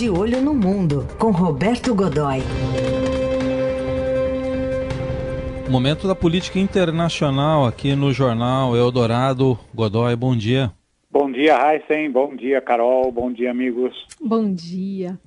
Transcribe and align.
De 0.00 0.08
Olho 0.08 0.40
no 0.40 0.54
Mundo, 0.54 1.06
com 1.18 1.30
Roberto 1.30 1.94
Godoy. 1.94 2.38
Momento 5.68 6.08
da 6.08 6.14
política 6.14 6.58
internacional 6.58 7.66
aqui 7.66 7.94
no 7.94 8.10
Jornal 8.10 8.74
Eldorado. 8.74 9.58
Godoy, 9.74 10.16
bom 10.16 10.34
dia. 10.34 10.72
Bom 11.10 11.30
dia, 11.30 11.54
Heisen. 11.54 12.10
Bom 12.10 12.34
dia, 12.34 12.62
Carol. 12.62 13.12
Bom 13.12 13.30
dia, 13.30 13.50
amigos. 13.50 13.92
Bom 14.18 14.50
dia. 14.50 15.18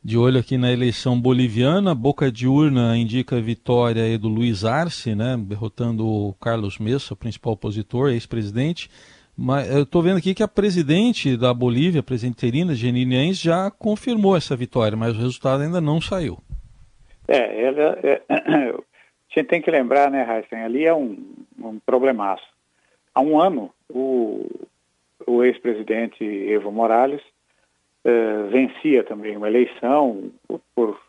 De 0.00 0.16
olho 0.16 0.38
aqui 0.38 0.56
na 0.56 0.72
eleição 0.72 1.20
boliviana, 1.20 1.92
boca 1.92 2.30
de 2.30 2.46
urna 2.46 2.96
indica 2.96 3.36
a 3.36 3.40
vitória 3.40 4.16
do 4.16 4.28
Luiz 4.28 4.64
Arce, 4.64 5.16
né, 5.16 5.36
derrotando 5.36 6.06
o 6.06 6.34
Carlos 6.34 6.78
Mesa, 6.78 7.14
o 7.14 7.16
principal 7.16 7.54
opositor, 7.54 8.10
ex-presidente. 8.10 8.88
Mas 9.40 9.70
eu 9.70 9.84
estou 9.84 10.02
vendo 10.02 10.18
aqui 10.18 10.34
que 10.34 10.42
a 10.42 10.48
presidente 10.48 11.36
da 11.36 11.54
Bolívia, 11.54 12.00
a 12.00 12.02
presidente 12.02 12.38
interina, 12.38 12.74
Janine 12.74 13.16
Ains, 13.16 13.40
já 13.40 13.70
confirmou 13.70 14.36
essa 14.36 14.56
vitória, 14.56 14.96
mas 14.96 15.14
o 15.14 15.20
resultado 15.20 15.62
ainda 15.62 15.80
não 15.80 16.00
saiu. 16.00 16.38
É, 17.28 17.62
ela, 17.62 17.98
é, 18.02 18.22
a 18.28 18.82
gente 19.32 19.46
tem 19.46 19.62
que 19.62 19.70
lembrar, 19.70 20.10
né, 20.10 20.26
Heisen, 20.28 20.64
ali 20.64 20.84
é 20.84 20.92
um, 20.92 21.16
um 21.62 21.78
problemaço. 21.78 22.46
Há 23.14 23.20
um 23.20 23.40
ano, 23.40 23.70
o, 23.88 24.44
o 25.24 25.44
ex-presidente 25.44 26.24
Evo 26.24 26.72
Morales 26.72 27.22
eh, 28.04 28.42
vencia 28.50 29.04
também 29.04 29.36
uma 29.36 29.48
eleição 29.48 30.30
por, 30.46 30.60
por, 30.74 31.00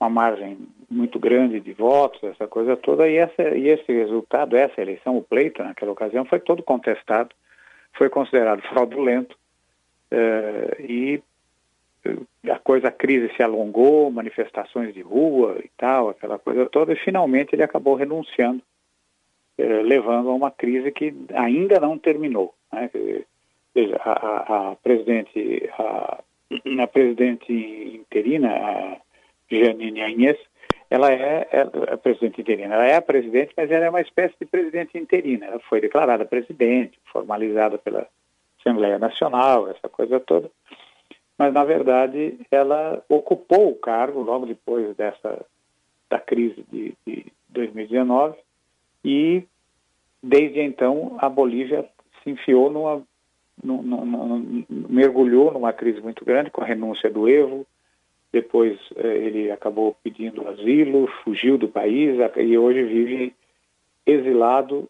uma 0.00 0.10
margem 0.10 0.58
muito 0.90 1.18
grande 1.18 1.60
de 1.60 1.72
votos, 1.72 2.22
essa 2.24 2.46
coisa 2.48 2.76
toda, 2.76 3.08
e, 3.08 3.16
essa, 3.16 3.56
e 3.56 3.68
esse 3.68 3.92
resultado, 3.92 4.56
essa 4.56 4.80
eleição, 4.80 5.16
o 5.16 5.22
pleito 5.22 5.62
naquela 5.62 5.92
ocasião, 5.92 6.24
foi 6.24 6.40
todo 6.40 6.62
contestado, 6.62 7.30
foi 7.92 8.08
considerado 8.08 8.62
fraudulento, 8.62 9.36
uh, 10.12 10.82
e 10.82 11.22
a 12.50 12.58
coisa, 12.58 12.88
a 12.88 12.92
crise 12.92 13.34
se 13.36 13.42
alongou, 13.42 14.10
manifestações 14.10 14.94
de 14.94 15.02
rua 15.02 15.58
e 15.62 15.70
tal, 15.76 16.08
aquela 16.08 16.38
coisa 16.38 16.66
toda, 16.66 16.92
e 16.92 16.96
finalmente 16.96 17.54
ele 17.54 17.62
acabou 17.62 17.94
renunciando, 17.94 18.62
uh, 19.58 19.82
levando 19.82 20.30
a 20.30 20.34
uma 20.34 20.50
crise 20.50 20.90
que 20.90 21.14
ainda 21.34 21.78
não 21.78 21.98
terminou. 21.98 22.54
Né? 22.72 22.90
A, 24.00 24.70
a 24.70 24.76
presidente, 24.76 25.70
a 25.78 26.22
a 26.82 26.86
presidente 26.86 27.52
interina, 27.52 28.48
a 28.50 28.96
Janine 29.50 30.02
Agnes, 30.02 30.38
ela 30.90 31.12
é, 31.12 31.48
é 31.52 31.60
a 31.94 31.96
presidente 31.96 32.40
interina, 32.40 32.74
ela 32.74 32.84
é 32.84 32.96
a 32.96 33.02
presidente, 33.02 33.54
mas 33.56 33.70
ela 33.70 33.84
é 33.84 33.90
uma 33.90 34.00
espécie 34.00 34.34
de 34.40 34.44
presidente 34.44 34.98
interina. 34.98 35.46
Ela 35.46 35.60
foi 35.60 35.80
declarada 35.80 36.24
presidente, 36.24 36.98
formalizada 37.12 37.78
pela 37.78 38.08
Assembleia 38.58 38.98
Nacional, 38.98 39.70
essa 39.70 39.88
coisa 39.88 40.18
toda. 40.18 40.50
Mas, 41.38 41.54
na 41.54 41.64
verdade, 41.64 42.38
ela 42.50 43.02
ocupou 43.08 43.70
o 43.70 43.76
cargo 43.76 44.20
logo 44.20 44.46
depois 44.46 44.94
dessa 44.96 45.46
da 46.10 46.18
crise 46.18 46.64
de, 46.72 46.92
de 47.06 47.26
2019 47.50 48.36
e, 49.04 49.44
desde 50.20 50.60
então, 50.60 51.16
a 51.18 51.28
Bolívia 51.28 51.88
se 52.22 52.30
enfiou 52.30 52.68
numa 52.68 53.02
mergulhou 54.88 55.52
numa 55.52 55.72
crise 55.72 56.00
muito 56.00 56.24
grande 56.24 56.50
com 56.50 56.62
a 56.62 56.64
renúncia 56.64 57.10
do 57.10 57.28
Evo, 57.28 57.66
depois 58.32 58.78
eh, 58.96 59.16
ele 59.16 59.50
acabou 59.50 59.96
pedindo 60.02 60.46
asilo, 60.48 61.08
fugiu 61.24 61.58
do 61.58 61.68
país 61.68 62.16
e 62.36 62.58
hoje 62.58 62.82
vive 62.84 63.34
exilado 64.06 64.88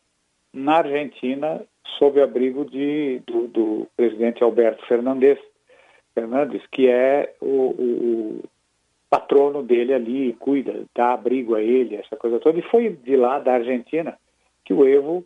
na 0.52 0.78
Argentina 0.78 1.64
sob 1.98 2.20
abrigo 2.20 2.64
de, 2.64 3.20
do, 3.26 3.48
do 3.48 3.86
presidente 3.96 4.42
Alberto 4.42 4.84
Fernandes, 4.86 5.38
Fernandes 6.14 6.62
que 6.70 6.88
é 6.88 7.34
o, 7.40 7.46
o, 7.46 8.42
patrono 9.08 9.62
dele 9.62 9.92
ali, 9.92 10.32
cuida, 10.34 10.84
dá 10.94 11.12
abrigo 11.12 11.56
a 11.56 11.62
ele, 11.62 11.96
essa 11.96 12.16
coisa 12.16 12.38
toda. 12.38 12.58
E 12.58 12.62
foi 12.62 12.90
de 12.90 13.16
lá, 13.16 13.40
da 13.40 13.54
Argentina, 13.54 14.16
que 14.64 14.72
o 14.72 14.86
Evo 14.86 15.24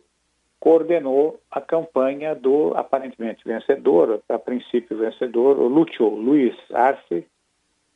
coordenou 0.59 1.39
a 1.51 1.61
campanha 1.61 2.33
do 2.33 2.73
aparentemente 2.75 3.43
vencedor, 3.45 4.21
a 4.27 4.39
princípio 4.39 4.97
vencedor, 4.97 5.59
o 5.59 5.67
Lúcio 5.67 6.09
Luiz 6.09 6.55
Arce, 6.73 7.27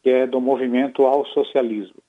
que 0.02 0.10
é 0.10 0.28
do 0.28 0.40
movimento 0.40 1.06
ao 1.06 1.26
socialismo. 1.26 2.02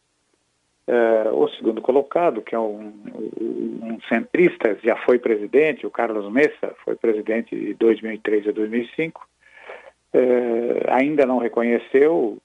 É, 0.86 1.30
o 1.30 1.48
segundo 1.50 1.80
colocado, 1.80 2.42
que 2.42 2.54
é 2.54 2.58
um, 2.58 2.92
um, 3.40 3.98
centrista, 4.08 4.76
já 4.82 4.96
foi 4.96 5.18
presidente, 5.18 5.86
o 5.86 5.90
Carlos 5.90 6.30
Messa, 6.32 6.74
foi 6.84 6.96
presidente 6.96 7.54
de 7.54 7.74
2003 7.74 8.48
a 8.48 8.52
2005, 8.52 9.28
é, 10.12 10.18
ainda 10.88 11.24
não 11.26 11.38
reconheceu 11.38 12.38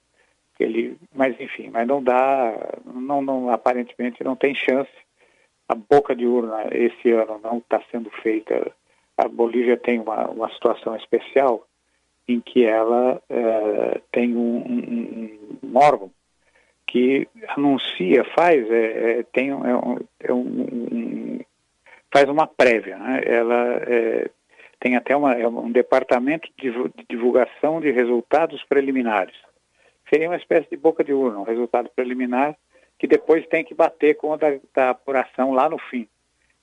ele, 0.59 0.95
mas 1.13 1.39
enfim, 1.39 1.69
mas 1.71 1.87
não 1.87 2.03
dá, 2.03 2.53
não, 2.85 3.21
não, 3.21 3.49
aparentemente 3.49 4.23
não 4.23 4.35
tem 4.35 4.53
chance 4.53 4.91
a 5.67 5.75
boca 5.75 6.15
de 6.15 6.25
urna 6.25 6.67
esse 6.71 7.11
ano 7.11 7.39
não 7.43 7.57
está 7.57 7.81
sendo 7.91 8.09
feita. 8.21 8.71
A 9.17 9.27
Bolívia 9.27 9.77
tem 9.77 9.99
uma, 9.99 10.27
uma 10.29 10.49
situação 10.53 10.95
especial 10.95 11.65
em 12.27 12.39
que 12.39 12.65
ela 12.65 13.21
é, 13.29 14.01
tem 14.11 14.35
um, 14.35 14.57
um, 14.57 15.57
um, 15.63 15.77
órgão 15.77 16.11
que 16.87 17.27
anuncia, 17.49 18.23
faz, 18.35 18.69
é, 18.69 19.19
é 19.19 19.23
tem 19.23 19.49
é 19.49 19.55
um, 19.55 19.97
é 20.19 20.33
um, 20.33 21.39
faz 22.11 22.29
uma 22.29 22.47
prévia. 22.47 22.97
Né? 22.97 23.21
Ela 23.25 23.81
é, 23.87 24.29
tem 24.79 24.95
até 24.95 25.15
uma, 25.15 25.35
um 25.35 25.71
departamento 25.71 26.49
de 26.57 26.73
divulgação 27.09 27.79
de 27.79 27.91
resultados 27.91 28.63
preliminares. 28.63 29.35
Seria 30.09 30.29
uma 30.29 30.37
espécie 30.37 30.69
de 30.69 30.77
boca 30.77 31.03
de 31.03 31.13
urna, 31.13 31.39
um 31.39 31.43
resultado 31.43 31.89
preliminar 31.95 32.55
que 32.97 33.07
depois 33.07 33.45
tem 33.47 33.63
que 33.63 33.73
bater 33.73 34.15
com 34.15 34.33
a 34.33 34.37
da, 34.37 34.47
da 34.73 34.89
apuração 34.91 35.51
lá 35.51 35.69
no 35.69 35.77
fim. 35.77 36.07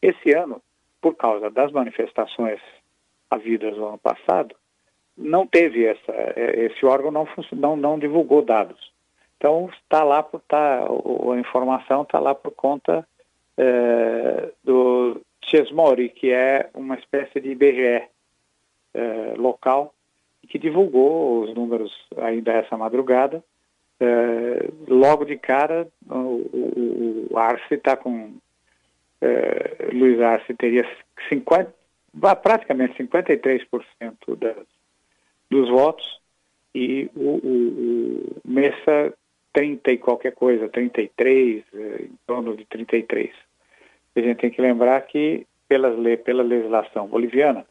Esse 0.01 0.33
ano, 0.33 0.63
por 1.01 1.15
causa 1.15 1.51
das 1.51 1.71
manifestações 1.71 2.61
havidas 3.31 3.77
no 3.77 3.89
ano 3.89 3.99
passado, 3.99 4.55
não 5.17 5.47
teve 5.47 5.85
essa, 5.85 6.13
é, 6.13 6.67
esse 6.67 6.85
órgão 6.85 7.11
não, 7.11 7.29
não, 7.53 7.77
não 7.77 7.99
divulgou 7.99 8.43
dados. 8.43 8.93
Então 9.37 9.69
está 9.73 10.05
lá 10.05 10.23
por 10.23 10.41
tá, 10.41 10.85
a 10.85 11.39
informação 11.39 12.03
está 12.03 12.19
lá 12.19 12.35
por 12.35 12.53
conta 12.53 13.07
é, 13.57 14.51
do 14.63 15.21
Chesmori, 15.45 16.09
que 16.09 16.31
é 16.31 16.71
uma 16.75 16.95
espécie 16.97 17.41
de 17.41 17.51
IBGE 17.51 18.09
é, 18.95 19.35
local, 19.37 19.95
que 20.49 20.59
divulgou 20.59 21.43
os 21.43 21.55
números 21.55 21.93
ainda 22.17 22.53
essa 22.53 22.77
madrugada 22.77 23.43
é, 24.03 24.69
logo 24.89 25.25
de 25.25 25.39
cara, 25.39 25.87
o, 26.11 27.29
o, 27.31 27.39
Arce 27.39 27.75
está 27.75 27.97
com. 27.97 28.35
É, 29.21 29.91
Luiz 29.93 30.21
Arce 30.21 30.53
teria 30.55 30.85
50, 31.29 31.73
praticamente 32.43 33.01
53% 33.01 33.65
das, 34.37 34.57
dos 35.53 35.69
votos 35.69 36.21
e 36.75 37.11
o, 37.15 37.21
o, 37.21 38.37
o 38.37 38.41
Messa 38.45 39.13
30 39.53 39.93
e 39.93 39.99
qualquer 39.99 40.33
coisa, 40.33 40.69
33, 40.69 41.63
é, 41.75 42.03
em 42.05 42.19
torno 42.27 42.57
de 42.57 42.65
33. 42.65 43.31
A 44.17 44.21
gente 44.21 44.39
tem 44.39 44.51
que 44.51 44.63
lembrar 44.63 45.01
que, 45.03 45.47
pelas, 45.69 45.95
pela 46.25 46.43
legislação 46.43 47.07
boliviana, 47.07 47.67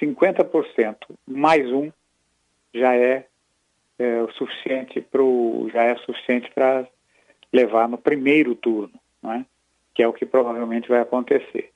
50% 0.00 0.96
mais 1.26 1.70
um 1.72 1.90
já 2.72 2.94
é 2.94 3.26
é 3.98 4.22
o 4.22 4.30
suficiente 4.32 5.00
pro, 5.00 5.70
já 5.72 5.84
é 5.84 5.96
suficiente 5.96 6.50
para 6.54 6.86
levar 7.50 7.88
no 7.88 7.96
primeiro 7.96 8.54
turno, 8.54 8.92
é? 9.24 9.42
que 9.94 10.02
é 10.02 10.08
o 10.08 10.12
que 10.12 10.26
provavelmente 10.26 10.86
vai 10.86 11.00
acontecer. 11.00 11.70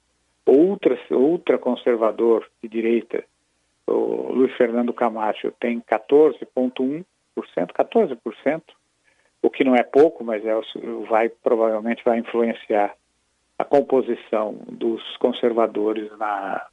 Outra, 0.45 0.99
ultra 1.11 1.57
conservador 1.57 2.47
de 2.63 2.69
direita, 2.69 3.25
o 3.91 4.33
Luiz 4.33 4.55
Fernando 4.57 4.93
Camacho, 4.93 5.53
tem 5.61 5.81
14,1%, 5.81 7.05
14%, 7.37 8.63
o 9.43 9.51
que 9.51 9.65
não 9.65 9.75
é 9.75 9.83
pouco, 9.83 10.23
mas 10.23 10.45
é, 10.45 10.55
vai, 11.09 11.29
provavelmente 11.29 12.03
vai 12.05 12.19
influenciar 12.19 12.95
a 13.59 13.65
composição 13.65 14.59
dos 14.69 15.03
conservadores 15.19 16.11
na, 16.19 16.67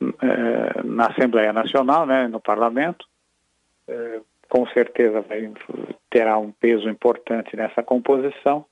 é, 0.00 0.82
na 0.82 1.06
Assembleia 1.06 1.52
Nacional, 1.52 2.06
né, 2.06 2.28
no 2.28 2.40
Parlamento, 2.40 3.06
é, 3.88 4.20
com 4.48 4.66
certeza 4.66 5.22
vai, 5.22 5.50
terá 6.10 6.36
um 6.38 6.52
peso 6.52 6.88
importante 6.88 7.56
nessa 7.56 7.82
composição. 7.82 8.66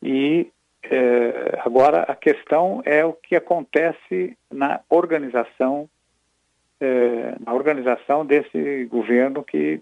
E 0.00 0.52
é, 0.84 1.60
agora 1.64 2.02
a 2.02 2.14
questão 2.14 2.80
é 2.84 3.04
o 3.04 3.12
que 3.12 3.34
acontece 3.34 4.36
na 4.52 4.80
organização, 4.88 5.88
é, 6.80 7.36
na 7.44 7.54
organização 7.54 8.24
desse 8.24 8.84
governo 8.86 9.42
que 9.42 9.80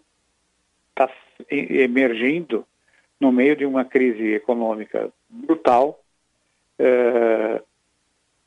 está 0.91 1.11
emergindo 1.51 2.67
no 3.21 3.33
meio 3.33 3.57
de 3.57 3.65
uma 3.65 3.85
crise 3.85 4.35
econômica 4.35 5.11
brutal, 5.29 6.01
é, 6.79 7.63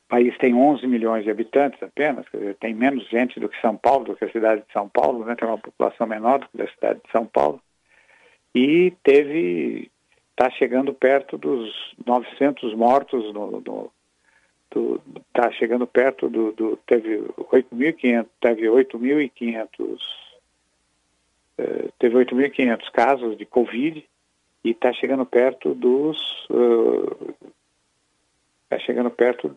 país 0.08 0.38
tem 0.38 0.54
11 0.54 0.86
milhões 0.88 1.24
de 1.24 1.32
habitantes 1.32 1.82
apenas, 1.82 2.26
dizer, 2.32 2.56
tem 2.56 2.74
menos 2.74 3.08
gente 3.10 3.40
do 3.40 3.50
que 3.50 3.60
São 3.62 3.76
Paulo, 3.76 4.06
do 4.06 4.16
que 4.16 4.26
a 4.26 4.32
cidade 4.32 4.62
de 4.62 4.72
São 4.72 4.88
Paulo, 4.88 5.26
né? 5.26 5.36
tem 5.36 5.48
uma 5.48 5.58
população 5.58 6.06
menor 6.06 6.40
do 6.40 6.48
que 6.50 6.62
a 6.62 6.68
cidade 6.68 7.00
de 7.04 7.12
São 7.12 7.26
Paulo, 7.26 7.60
e 8.54 8.94
teve, 9.04 9.92
está 10.32 10.50
chegando 10.52 10.94
perto 10.94 11.38
dos 11.38 11.96
900 12.06 12.74
mortos, 12.76 13.34
no, 13.34 13.92
está 15.28 15.52
chegando 15.52 15.86
perto 15.88 16.30
do, 16.30 16.52
do 16.52 16.78
teve 16.88 17.20
8.500, 17.38 18.28
teve 18.42 18.68
8.500, 18.68 20.00
eh, 21.58 21.90
teve 22.00 22.16
8.500 22.16 22.92
casos 22.92 23.38
de 23.38 23.46
Covid 23.46 24.06
e 24.64 24.72
está 24.72 24.92
chegando 24.94 25.26
perto 25.26 25.76
dos, 25.76 26.18
está 28.64 28.78
uh, 28.78 28.80
chegando 28.80 29.12
perto 29.12 29.56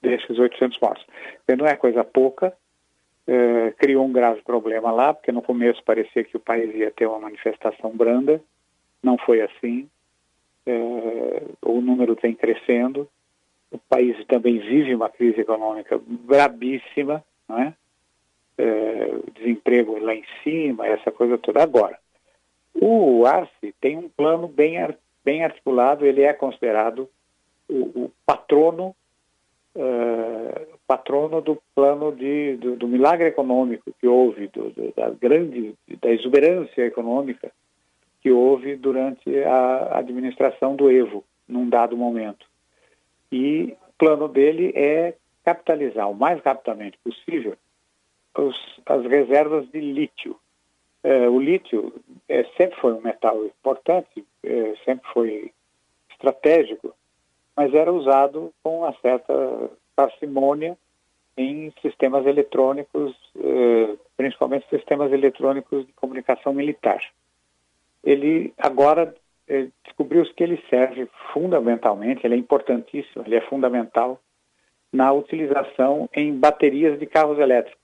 desses 0.00 0.38
800 0.38 0.78
mortos. 0.80 1.06
Então, 1.42 1.58
não 1.58 1.66
é 1.66 1.76
coisa 1.76 2.02
pouca, 2.02 2.56
é, 3.26 3.72
criou 3.78 4.04
um 4.04 4.12
grave 4.12 4.42
problema 4.42 4.90
lá, 4.90 5.12
porque 5.14 5.32
no 5.32 5.42
começo 5.42 5.82
parecia 5.84 6.24
que 6.24 6.36
o 6.36 6.40
país 6.40 6.74
ia 6.74 6.90
ter 6.90 7.06
uma 7.06 7.20
manifestação 7.20 7.90
branda, 7.90 8.40
não 9.02 9.16
foi 9.18 9.40
assim, 9.40 9.88
é, 10.66 11.42
o 11.62 11.80
número 11.80 12.16
vem 12.20 12.34
crescendo, 12.34 13.08
o 13.74 13.78
país 13.88 14.16
também 14.26 14.58
vive 14.58 14.94
uma 14.94 15.08
crise 15.08 15.40
econômica 15.40 16.00
brabíssima, 16.06 17.24
não 17.48 17.58
é? 17.58 17.74
é 18.56 19.10
desemprego 19.34 19.98
lá 19.98 20.14
em 20.14 20.24
cima, 20.42 20.86
essa 20.86 21.10
coisa 21.10 21.36
toda. 21.36 21.62
Agora, 21.62 21.98
o 22.72 23.26
Arce 23.26 23.74
tem 23.80 23.96
um 23.96 24.08
plano 24.08 24.46
bem, 24.46 24.76
bem 25.24 25.44
articulado, 25.44 26.06
ele 26.06 26.22
é 26.22 26.32
considerado 26.32 27.08
o, 27.68 28.04
o 28.04 28.12
patrono 28.24 28.94
uh, 29.74 30.74
patrono 30.86 31.40
do 31.40 31.60
plano 31.74 32.12
de, 32.12 32.56
do, 32.56 32.76
do, 32.76 32.86
milagre 32.86 33.26
econômico 33.26 33.92
que 33.98 34.06
houve, 34.06 34.48
do, 34.48 34.70
do, 34.70 34.92
da 34.94 35.10
grande, 35.10 35.74
da 36.00 36.10
exuberância 36.10 36.82
econômica 36.82 37.50
que 38.20 38.30
houve 38.30 38.76
durante 38.76 39.36
a 39.44 39.98
administração 39.98 40.76
do 40.76 40.90
Evo, 40.90 41.24
num 41.48 41.68
dado 41.68 41.96
momento. 41.96 42.46
E 43.34 43.76
o 43.88 43.92
plano 43.98 44.28
dele 44.28 44.72
é 44.74 45.14
capitalizar 45.44 46.10
o 46.10 46.14
mais 46.14 46.40
rapidamente 46.42 46.98
possível 46.98 47.56
os, 48.36 48.56
as 48.86 49.04
reservas 49.04 49.68
de 49.70 49.80
lítio. 49.80 50.36
É, 51.02 51.28
o 51.28 51.38
lítio 51.38 51.92
é, 52.28 52.44
sempre 52.56 52.80
foi 52.80 52.92
um 52.92 53.00
metal 53.00 53.44
importante, 53.44 54.24
é, 54.42 54.74
sempre 54.84 55.06
foi 55.12 55.52
estratégico 56.10 56.94
mas 57.56 57.72
era 57.72 57.92
usado 57.92 58.52
com 58.62 58.80
uma 58.80 58.92
certa 59.00 59.70
parcimônia 59.94 60.76
em 61.36 61.72
sistemas 61.82 62.26
eletrônicos, 62.26 63.14
eh, 63.36 63.96
principalmente 64.16 64.68
sistemas 64.68 65.12
eletrônicos 65.12 65.86
de 65.86 65.92
comunicação 65.94 66.52
militar. 66.52 67.00
Ele 68.02 68.52
agora 68.58 69.14
eh, 69.48 69.68
descobriu 69.84 70.24
que 70.34 70.42
ele 70.42 70.62
serve 70.70 71.08
fundamentalmente, 71.32 72.26
ele 72.26 72.34
é 72.34 72.38
importantíssimo, 72.38 73.24
ele 73.26 73.36
é 73.36 73.40
fundamental 73.42 74.20
na 74.92 75.12
utilização 75.12 76.08
em 76.14 76.38
baterias 76.38 76.98
de 76.98 77.06
carros 77.06 77.38
elétricos. 77.38 77.82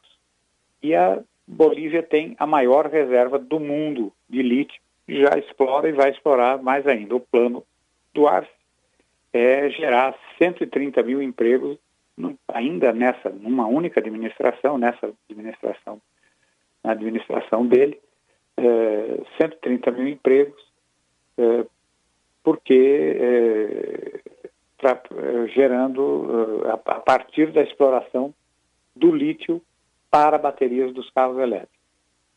E 0.82 0.94
a 0.94 1.20
Bolívia 1.46 2.02
tem 2.02 2.36
a 2.38 2.46
maior 2.46 2.86
reserva 2.86 3.38
do 3.38 3.58
mundo 3.58 4.12
de 4.28 4.42
lítio, 4.42 4.80
já 5.08 5.36
explora 5.36 5.88
e 5.88 5.92
vai 5.92 6.10
explorar 6.10 6.62
mais 6.62 6.86
ainda. 6.86 7.16
O 7.16 7.20
plano 7.20 7.64
do 8.14 8.28
Arce 8.28 8.50
é 9.32 9.68
gerar 9.70 10.16
130 10.38 11.02
mil 11.02 11.20
empregos 11.20 11.78
ainda 12.48 12.92
nessa, 12.92 13.30
numa 13.30 13.66
única 13.66 14.00
administração, 14.00 14.78
nessa 14.78 15.12
administração, 15.28 16.00
na 16.84 16.92
administração 16.92 17.66
dele, 17.66 17.98
é, 18.56 19.20
130 19.40 19.90
mil 19.90 20.08
empregos, 20.08 20.62
porque 22.42 23.16
é, 23.18 24.20
pra, 24.78 25.00
é, 25.16 25.48
gerando 25.48 26.62
é, 26.66 26.70
a, 26.70 26.76
partir 26.76 27.52
da 27.52 27.62
exploração 27.62 28.34
do 28.94 29.14
lítio 29.14 29.62
para 30.10 30.38
baterias 30.38 30.92
dos 30.92 31.08
carros 31.10 31.38
elétricos. 31.38 31.78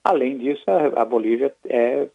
Além 0.04 0.38
disso, 0.38 0.64
a, 0.96 1.06
Bolívia 1.06 1.54
é 1.66 2.08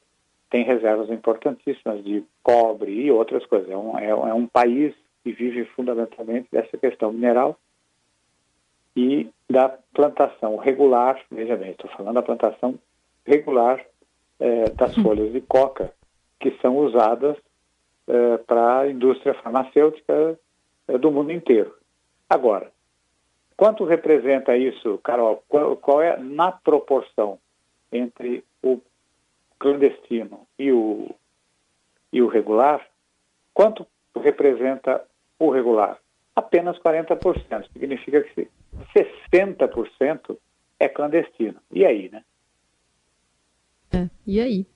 tem 0.51 0.65
reservas 0.65 1.11
importantíssimas 1.11 2.03
de 2.03 2.25
cobre 2.43 2.91
e 2.91 3.11
outras 3.11 3.45
coisas. 3.45 3.69
É 3.69 3.77
um, 3.77 3.99
é, 3.99 4.09
é 4.09 4.35
um 4.35 4.47
país 4.47 4.95
que 5.23 5.31
vive 5.31 5.67
fundamentalmente 5.67 6.49
dessa 6.51 6.79
questão 6.79 7.13
mineral 7.13 7.59
e 8.97 9.29
da 9.49 9.69
plantação 9.69 10.57
regular, 10.57 11.21
veja 11.31 11.55
bem, 11.57 11.73
estou 11.73 11.91
falando 11.91 12.15
da 12.15 12.23
plantação 12.23 12.79
regular 13.27 13.85
das 14.77 14.97
hum. 14.97 15.03
folhas 15.03 15.33
de 15.33 15.41
coca, 15.43 15.93
que 16.39 16.57
são 16.63 16.77
usadas 16.77 17.37
é, 18.07 18.39
para 18.39 18.81
a 18.81 18.91
indústria 18.91 19.35
farmacêutica 19.35 20.39
é, 20.87 20.99
do 20.99 21.11
mundo 21.11 21.33
inteiro. 21.33 21.75
Agora, 22.29 22.71
quanto 23.57 23.85
representa 23.85 24.57
isso, 24.57 24.99
Carol? 24.99 25.43
Qual, 25.49 25.77
qual 25.77 26.03
é 26.03 26.17
na 26.19 26.53
proporção 26.53 27.39
entre 27.93 28.45
o 28.63 28.81
clandestino 29.59 30.47
e 30.59 30.73
o, 30.73 31.11
e 32.13 32.23
o 32.23 32.29
regular, 32.29 32.87
quanto 33.53 33.87
representa 34.17 35.05
o 35.39 35.51
regular? 35.51 35.99
Apenas 36.35 36.79
40%. 36.79 37.67
Significa 37.73 38.23
que 38.23 38.49
60% 38.97 40.39
é 40.79 40.89
clandestino. 40.89 41.61
E 41.71 41.85
aí, 41.85 42.09
né? 42.09 42.23
É, 43.93 44.09
e 44.27 44.41
aí? 44.41 44.67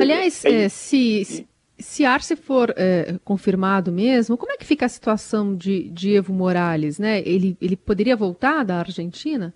Aliás, 0.00 0.44
é, 0.44 0.64
é, 0.64 0.68
se, 0.68 1.24
se, 1.24 1.48
se 1.78 2.04
Arce 2.04 2.36
for 2.36 2.74
é, 2.76 3.18
confirmado 3.24 3.92
mesmo, 3.92 4.36
como 4.36 4.52
é 4.52 4.56
que 4.56 4.64
fica 4.64 4.86
a 4.86 4.88
situação 4.88 5.56
de, 5.56 5.88
de 5.90 6.16
Evo 6.16 6.32
Morales? 6.32 6.98
Né? 6.98 7.20
Ele, 7.20 7.56
ele 7.60 7.76
poderia 7.76 8.16
voltar 8.16 8.64
da 8.64 8.78
Argentina? 8.78 9.54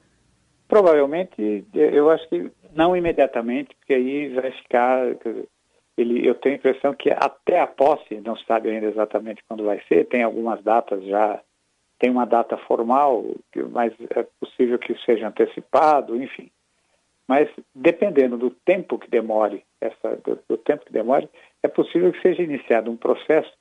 Provavelmente, 0.68 1.64
eu 1.74 2.10
acho 2.10 2.28
que 2.28 2.50
não 2.74 2.96
imediatamente, 2.96 3.74
porque 3.76 3.92
aí 3.92 4.28
vai 4.30 4.50
ficar. 4.52 5.04
Ele, 5.96 6.26
eu 6.26 6.34
tenho 6.34 6.54
a 6.54 6.58
impressão 6.58 6.94
que 6.94 7.10
até 7.10 7.60
a 7.60 7.66
posse, 7.66 8.20
não 8.24 8.34
se 8.34 8.44
sabe 8.46 8.70
ainda 8.70 8.86
exatamente 8.86 9.44
quando 9.46 9.64
vai 9.64 9.82
ser, 9.86 10.06
tem 10.06 10.22
algumas 10.22 10.62
datas 10.62 11.04
já, 11.04 11.38
tem 11.98 12.10
uma 12.10 12.24
data 12.24 12.56
formal, 12.56 13.24
mas 13.70 13.92
é 14.16 14.26
possível 14.40 14.78
que 14.78 14.96
seja 15.04 15.28
antecipado, 15.28 16.16
enfim. 16.16 16.50
Mas 17.28 17.48
dependendo 17.74 18.36
do 18.36 18.50
tempo 18.50 18.98
que 18.98 19.10
demore, 19.10 19.62
essa, 19.82 20.16
do, 20.16 20.38
do 20.48 20.56
tempo 20.56 20.84
que 20.84 20.92
demore, 20.92 21.28
é 21.62 21.68
possível 21.68 22.12
que 22.12 22.20
seja 22.20 22.42
iniciado 22.42 22.90
um 22.90 22.96
processo 22.96 23.52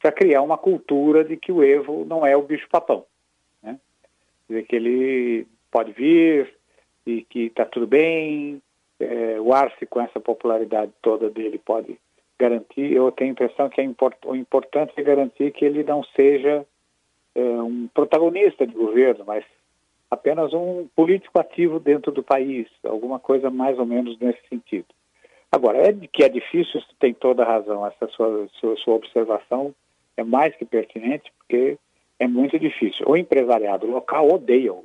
para 0.00 0.12
criar 0.12 0.42
uma 0.42 0.58
cultura 0.58 1.24
de 1.24 1.36
que 1.36 1.52
o 1.52 1.62
Evo 1.62 2.04
não 2.04 2.26
é 2.26 2.36
o 2.36 2.42
bicho-papão. 2.42 3.04
Né? 3.62 3.78
Quer 4.46 4.54
dizer, 4.54 4.66
que 4.66 4.76
ele 4.76 5.46
pode 5.70 5.92
vir, 5.92 6.54
e 7.06 7.22
que 7.22 7.46
está 7.46 7.64
tudo 7.64 7.86
bem, 7.86 8.60
é, 8.98 9.40
o 9.40 9.52
Arce 9.52 9.86
com 9.86 10.00
essa 10.00 10.18
popularidade 10.18 10.92
toda 11.00 11.30
dele 11.30 11.58
pode 11.58 11.98
garantir, 12.38 12.92
eu 12.92 13.10
tenho 13.12 13.30
a 13.30 13.32
impressão 13.32 13.68
que 13.68 13.80
é 13.80 13.84
import, 13.84 14.16
o 14.24 14.34
importante 14.34 14.92
é 14.96 15.02
garantir 15.02 15.52
que 15.52 15.64
ele 15.64 15.82
não 15.84 16.02
seja 16.04 16.66
é, 17.34 17.40
um 17.40 17.88
protagonista 17.88 18.66
de 18.66 18.74
governo, 18.74 19.24
mas 19.26 19.44
apenas 20.10 20.52
um 20.52 20.86
político 20.94 21.38
ativo 21.38 21.78
dentro 21.78 22.12
do 22.12 22.22
país, 22.22 22.68
alguma 22.84 23.18
coisa 23.18 23.50
mais 23.50 23.78
ou 23.78 23.86
menos 23.86 24.18
nesse 24.18 24.40
sentido. 24.48 24.86
Agora, 25.56 25.78
é 25.78 25.92
que 26.12 26.22
é 26.22 26.28
difícil, 26.28 26.82
tem 26.98 27.14
toda 27.14 27.42
a 27.42 27.46
razão, 27.46 27.86
essa 27.86 28.06
sua, 28.08 28.46
sua, 28.60 28.76
sua 28.76 28.94
observação 28.94 29.74
é 30.14 30.22
mais 30.22 30.54
que 30.54 30.66
pertinente, 30.66 31.32
porque 31.38 31.78
é 32.18 32.28
muito 32.28 32.58
difícil. 32.58 33.06
O 33.08 33.16
empresariado 33.16 33.86
local 33.86 34.30
odeia 34.30 34.74
o 34.74 34.84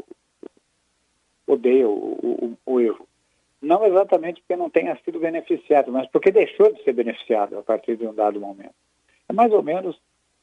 odeia 1.46 1.90
o, 1.90 2.58
o, 2.66 2.74
o 2.74 2.80
erro. 2.80 3.06
Não 3.62 3.86
exatamente 3.86 4.40
porque 4.40 4.56
não 4.56 4.70
tenha 4.70 4.98
sido 5.04 5.20
beneficiado, 5.20 5.92
mas 5.92 6.08
porque 6.08 6.32
deixou 6.32 6.72
de 6.72 6.82
ser 6.84 6.94
beneficiado 6.94 7.60
a 7.60 7.62
partir 7.62 7.98
de 7.98 8.08
um 8.08 8.13
dado 8.13 8.40
momento. 8.40 8.74
É 9.28 9.34
mais 9.34 9.51
ou 9.51 9.62
menos 9.62 9.98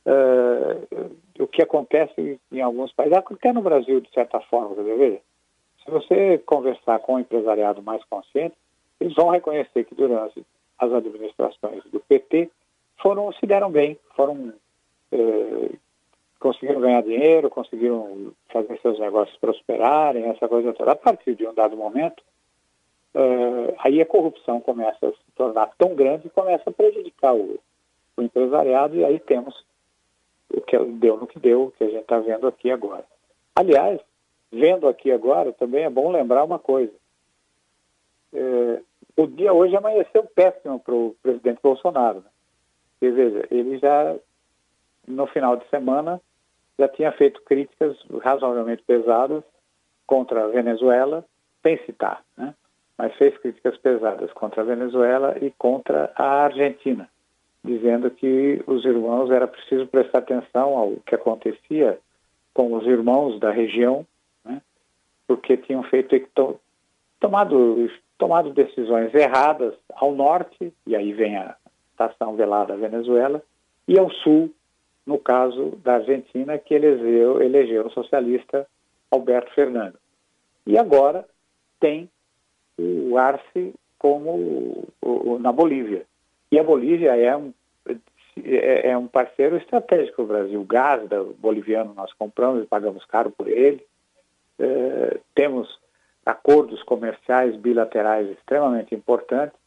uh, 0.05 1.11
o 1.39 1.47
que 1.47 1.63
acontece 1.63 2.39
em 2.53 2.61
alguns 2.61 2.93
países, 2.93 3.17
até 3.17 3.51
no 3.51 3.63
Brasil, 3.63 4.03
de 4.03 4.11
certa 4.13 4.41
forma, 4.41 4.75
quer 4.75 4.83
dizer, 4.83 5.23
se 5.83 5.91
você 5.91 6.37
conversar 6.45 6.99
com 6.99 7.15
o 7.15 7.19
empresariado 7.19 7.83
mais 7.83 8.05
consciente, 8.05 8.55
eles 9.01 9.15
vão 9.15 9.31
reconhecer 9.31 9.85
que 9.85 9.95
durante 9.95 10.45
as 10.79 10.93
administrações 10.93 11.83
do 11.85 12.01
PT 12.01 12.51
foram 13.01 13.33
se 13.33 13.47
deram 13.47 13.71
bem, 13.71 13.99
foram 14.15 14.53
uh, 15.13 15.79
conseguiram 16.39 16.81
ganhar 16.81 17.03
dinheiro, 17.03 17.51
conseguiram 17.51 18.33
fazer 18.53 18.79
seus 18.81 18.99
negócios 18.99 19.37
prosperarem, 19.39 20.25
essa 20.25 20.49
coisa 20.49 20.73
toda. 20.73 20.93
A 20.93 20.97
partir 20.97 21.35
de 21.35 21.47
um 21.47 21.55
dado 21.55 21.77
momento, 21.77 22.23
uh, 23.15 23.75
aí 23.79 24.01
a 24.01 24.07
corrupção 24.07 24.61
começa 24.61 25.09
a 25.09 25.11
se 25.11 25.19
tornar 25.35 25.71
tão 25.77 25.95
grande 25.95 26.27
e 26.27 26.31
começa 26.31 26.71
a 26.71 26.73
prejudicar 26.73 27.35
o, 27.35 27.59
o 28.17 28.23
empresariado, 28.23 28.97
e 28.97 29.05
aí 29.05 29.19
temos 29.19 29.65
o 30.53 30.61
que 30.61 30.79
deu 30.79 31.17
no 31.17 31.27
que 31.27 31.39
deu, 31.39 31.65
o 31.65 31.71
que 31.73 31.85
a 31.85 31.89
gente 31.89 32.03
está 32.03 32.19
vendo 32.19 32.47
aqui 32.47 32.71
agora. 32.71 33.05
Aliás, 33.55 34.01
vendo 34.51 34.89
aqui 34.89 35.11
agora, 35.11 35.53
também 35.53 35.85
é 35.85 35.91
bom 35.91 36.11
lembrar 36.11 36.45
uma 36.45 36.59
coisa. 36.59 36.93
É, 38.33 38.83
o 39.19 39.27
dia 39.27 39.53
hoje 39.53 39.77
amanheceu 39.77 40.23
péssimo 40.33 40.79
para 40.79 40.95
o 40.95 41.15
presidente 41.21 41.59
Bolsonaro. 41.61 42.21
Né? 42.21 43.11
Veja, 43.11 43.49
ele 43.51 43.77
já, 43.79 44.15
no 45.09 45.27
final 45.27 45.57
de 45.57 45.69
semana, 45.69 46.21
já 46.79 46.87
tinha 46.89 47.11
feito 47.11 47.43
críticas 47.43 47.97
razoavelmente 48.23 48.85
pesadas 48.85 49.43
contra 50.07 50.45
a 50.45 50.49
Venezuela, 50.49 51.25
sem 51.65 51.77
citar, 51.85 52.23
né? 52.37 52.55
mas 52.97 53.13
fez 53.17 53.37
críticas 53.39 53.77
pesadas 53.79 54.33
contra 54.33 54.63
a 54.63 54.65
Venezuela 54.65 55.37
e 55.43 55.51
contra 55.59 56.13
a 56.15 56.45
Argentina, 56.45 57.09
dizendo 57.65 58.13
que 58.13 58.63
os 58.69 58.85
irmãos 58.85 59.33
era 59.33 59.49
preciso 59.49 59.89
prestar 59.89 60.19
atenção 60.19 60.79
ao 60.79 60.93
que 61.05 61.17
acontecia 61.17 61.99
com 62.55 62.73
os 62.73 62.87
irmãos 62.87 63.41
da 63.41 63.51
região, 63.51 64.07
né? 64.45 64.63
porque 65.27 65.57
tinham 65.57 65.83
feito 65.83 66.15
tomado 67.19 67.91
tomado 68.19 68.53
decisões 68.53 69.15
erradas 69.15 69.75
ao 69.95 70.13
norte 70.13 70.73
e 70.87 70.97
aí 70.97 71.13
vem 71.13 71.37
a 71.37 71.57
estação 71.93 72.37
velada 72.37 72.77
Venezuela 72.77 73.43
e 73.87 73.99
ao 73.99 74.11
sul, 74.11 74.53
no 75.07 75.19
caso 75.19 75.79
da 75.83 75.95
Argentina, 75.95 76.59
que 76.59 76.75
elegeu, 76.75 77.41
elegeu 77.41 77.87
o 77.87 77.91
socialista 77.91 78.67
Alberto 79.11 79.55
Fernando. 79.55 79.99
E 80.67 80.77
agora 80.77 81.27
tem 81.81 82.11
o 82.79 83.17
Arce 83.17 83.75
como 83.99 84.31
o, 84.31 84.89
o, 85.01 85.39
na 85.39 85.51
Bolívia. 85.51 86.05
E 86.53 86.59
a 86.59 86.63
Bolívia 86.63 87.17
é 87.17 87.35
um, 87.35 87.53
é, 88.45 88.91
é 88.91 88.99
um 88.99 89.07
parceiro 89.07 89.57
estratégico 89.57 90.23
do 90.23 90.29
Brasil. 90.29 90.61
O 90.61 90.65
gás 90.65 91.03
boliviano 91.39 91.95
nós 91.95 92.13
compramos 92.13 92.63
e 92.63 92.67
pagamos 92.67 93.05
caro 93.07 93.31
por 93.31 93.49
ele. 93.49 93.85
É, 94.59 95.19
temos 95.35 95.79
acordos 96.29 96.83
comerciais 96.83 97.57
bilaterais 97.57 98.29
extremamente 98.31 98.95
importantes 98.95 99.59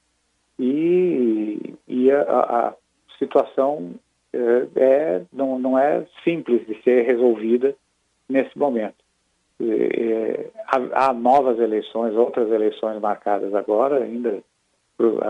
e, 0.59 1.73
e 1.87 2.11
a, 2.11 2.21
a, 2.21 2.73
situação 3.17 3.95
é, 4.31 4.67
é, 4.75 5.21
não, 5.33 5.57
não 5.57 5.77
é 5.77 6.05
simples 6.23 6.65
de 6.67 6.79
ser 6.83 7.03
resolvida 7.03 7.75
nesse 8.29 8.55
momento. 8.57 8.95
É, 9.59 10.49
há, 10.67 11.07
há, 11.07 11.13
novas 11.13 11.59
eleições, 11.59 12.15
outras 12.15 12.51
eleições 12.51 13.01
marcadas 13.01 13.53
agora, 13.55 14.03
ainda 14.03 14.43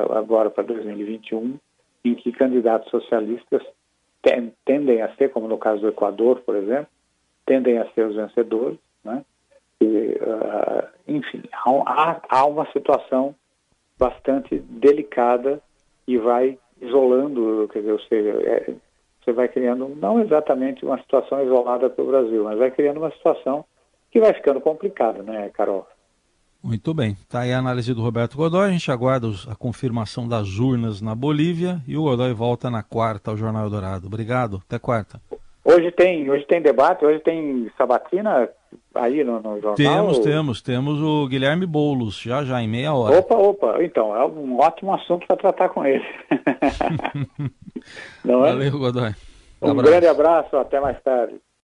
agora 0.09 0.49
para 0.49 0.63
2021, 0.63 1.57
em 2.03 2.15
que 2.15 2.31
candidatos 2.33 2.89
socialistas 2.89 3.61
tendem 4.65 5.01
a 5.01 5.15
ser, 5.15 5.29
como 5.29 5.47
no 5.47 5.57
caso 5.57 5.81
do 5.81 5.87
Equador, 5.87 6.41
por 6.41 6.57
exemplo, 6.57 6.87
tendem 7.45 7.77
a 7.77 7.89
ser 7.91 8.05
os 8.05 8.15
vencedores, 8.15 8.77
né? 9.03 9.23
E, 9.81 10.19
uh, 10.21 10.87
enfim, 11.07 11.43
há, 11.51 12.21
há 12.29 12.45
uma 12.45 12.65
situação 12.71 13.35
bastante 13.97 14.59
delicada 14.59 15.61
e 16.07 16.17
vai 16.17 16.57
isolando, 16.79 17.67
quer 17.71 17.79
dizer, 17.79 17.91
ou 17.91 17.99
seja, 18.01 18.29
é, 18.43 18.73
você 19.23 19.31
vai 19.31 19.47
criando 19.47 19.89
não 19.89 20.19
exatamente 20.19 20.83
uma 20.83 20.99
situação 20.99 21.43
isolada 21.43 21.89
para 21.89 22.03
o 22.03 22.07
Brasil, 22.07 22.43
mas 22.43 22.57
vai 22.57 22.71
criando 22.71 22.97
uma 22.97 23.11
situação 23.11 23.63
que 24.11 24.19
vai 24.19 24.33
ficando 24.33 24.59
complicada, 24.59 25.21
né, 25.23 25.49
Carol? 25.53 25.87
Muito 26.63 26.93
bem. 26.93 27.13
Está 27.13 27.41
aí 27.41 27.53
a 27.53 27.57
análise 27.57 27.91
do 27.93 28.03
Roberto 28.03 28.37
Godoy. 28.37 28.67
A 28.67 28.71
gente 28.71 28.91
aguarda 28.91 29.27
a 29.49 29.55
confirmação 29.55 30.27
das 30.27 30.59
urnas 30.59 31.01
na 31.01 31.15
Bolívia 31.15 31.81
e 31.87 31.97
o 31.97 32.03
Godoy 32.03 32.33
volta 32.33 32.69
na 32.69 32.83
quarta 32.83 33.31
ao 33.31 33.37
Jornal 33.37 33.67
Dourado. 33.67 34.05
Obrigado. 34.05 34.61
Até 34.67 34.77
quarta. 34.77 35.19
Hoje 35.63 35.91
tem, 35.91 36.29
hoje 36.29 36.45
tem 36.45 36.61
debate, 36.61 37.05
hoje 37.05 37.19
tem 37.19 37.71
sabatina 37.77 38.49
aí 38.95 39.23
no, 39.23 39.41
no 39.41 39.59
jornal? 39.61 39.75
Temos, 39.75 40.19
temos, 40.19 40.61
temos 40.61 41.01
o 41.01 41.27
Guilherme 41.27 41.65
Boulos, 41.65 42.19
já 42.21 42.43
já, 42.43 42.61
em 42.61 42.67
meia 42.67 42.93
hora. 42.93 43.19
Opa, 43.19 43.35
opa, 43.35 43.83
então, 43.83 44.15
é 44.15 44.25
um 44.25 44.59
ótimo 44.59 44.93
assunto 44.93 45.25
para 45.27 45.37
tratar 45.37 45.69
com 45.69 45.85
ele. 45.85 46.05
Não 48.23 48.45
é? 48.45 48.51
Valeu, 48.51 48.79
Godoy. 48.79 49.11
Um, 49.61 49.71
um 49.71 49.75
grande 49.77 50.07
abraço, 50.07 50.55
até 50.57 50.79
mais 50.79 51.01
tarde. 51.01 51.35